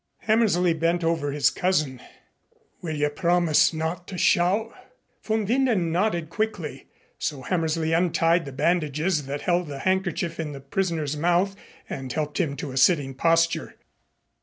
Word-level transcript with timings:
Hammersley 0.21 0.73
bent 0.73 1.03
over 1.03 1.31
his 1.31 1.51
cousin. 1.51 2.01
"Will 2.81 2.95
you 2.95 3.07
promise 3.09 3.71
not 3.71 4.07
to 4.07 4.17
shout?" 4.17 4.73
Von 5.21 5.45
Winden 5.45 5.91
nodded 5.91 6.31
quickly. 6.31 6.87
So 7.19 7.43
Hammersley 7.43 7.93
untied 7.93 8.45
the 8.45 8.51
bandages 8.51 9.27
that 9.27 9.41
held 9.41 9.67
the 9.67 9.77
handkerchief 9.85 10.39
in 10.39 10.53
the 10.53 10.59
prisoner's 10.59 11.15
mouth 11.15 11.55
and 11.87 12.11
helped 12.11 12.39
him 12.39 12.55
to 12.55 12.71
a 12.71 12.77
sitting 12.77 13.13
posture. 13.13 13.75